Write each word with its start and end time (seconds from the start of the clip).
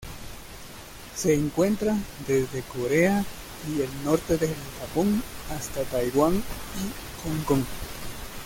Se 1.15 1.35
encuentra 1.35 1.95
desde 2.27 2.63
Corea 2.63 3.23
y 3.69 3.81
el 3.81 3.89
norte 4.03 4.35
del 4.35 4.55
Japón 4.79 5.21
hasta 5.51 5.83
Taiwán 5.83 6.37
y 6.37 7.23
Hong 7.29 7.43
Kong. 7.45 7.61